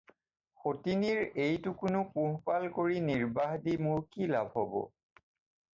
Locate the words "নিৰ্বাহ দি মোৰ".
3.11-4.05